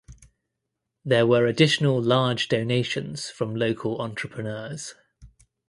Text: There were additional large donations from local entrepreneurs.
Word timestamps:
There 1.05 1.27
were 1.27 1.45
additional 1.45 2.01
large 2.01 2.47
donations 2.47 3.29
from 3.29 3.55
local 3.55 4.01
entrepreneurs. 4.01 4.95